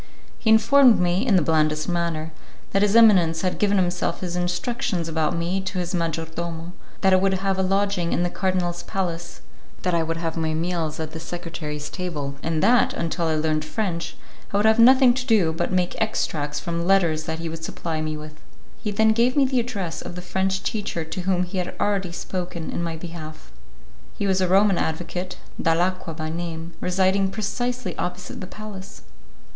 He 0.39 0.49
informed 0.49 0.99
me, 0.99 1.27
in 1.27 1.35
the 1.35 1.43
blandest 1.43 1.87
manner, 1.87 2.31
that 2.71 2.81
his 2.81 2.95
eminence 2.95 3.41
had 3.43 3.61
himself 3.61 4.13
given 4.19 4.23
his 4.27 4.35
instructions 4.35 5.07
about 5.07 5.37
me 5.37 5.61
to 5.61 5.77
his 5.77 5.93
majordomo, 5.93 6.71
that 7.01 7.13
I 7.13 7.17
would 7.17 7.35
have 7.35 7.59
a 7.59 7.61
lodging 7.61 8.11
in 8.11 8.23
the 8.23 8.31
cardinal's 8.31 8.81
palace, 8.81 9.41
that 9.83 9.93
I 9.93 10.01
would 10.01 10.17
have 10.17 10.35
my 10.35 10.55
meals 10.55 10.99
at 10.99 11.11
the 11.11 11.19
secretaries' 11.19 11.91
table, 11.91 12.33
and 12.41 12.63
that, 12.63 12.93
until 12.95 13.27
I 13.27 13.35
learned 13.35 13.63
French, 13.63 14.17
I 14.51 14.57
would 14.57 14.65
have 14.65 14.79
nothing 14.79 15.13
to 15.13 15.23
do 15.23 15.53
but 15.53 15.71
make 15.71 16.01
extracts 16.01 16.59
from 16.59 16.87
letters 16.87 17.25
that 17.25 17.37
he 17.37 17.47
would 17.47 17.63
supply 17.63 18.01
me 18.01 18.17
with. 18.17 18.39
He 18.81 18.89
then 18.89 19.09
gave 19.13 19.37
me 19.37 19.45
the 19.45 19.59
address 19.59 20.01
of 20.01 20.15
the 20.15 20.21
French 20.23 20.63
teacher 20.63 21.05
to 21.05 21.21
whom 21.21 21.43
he 21.43 21.59
had 21.59 21.75
already 21.79 22.11
spoken 22.11 22.71
in 22.71 22.81
my 22.81 22.95
behalf. 22.97 23.51
He 24.17 24.25
was 24.25 24.41
a 24.41 24.47
Roman 24.47 24.79
advocate, 24.79 25.37
Dalacqua 25.61 26.15
by 26.17 26.29
name, 26.31 26.73
residing 26.79 27.29
precisely 27.29 27.95
opposite 27.99 28.41
the 28.41 28.47
palace. 28.47 29.03